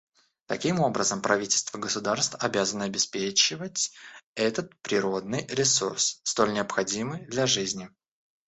[0.47, 3.91] Таким образом, правительства государств обязаны обеспечивать
[4.33, 7.87] этот природный ресурс, столь необходимый для жизни.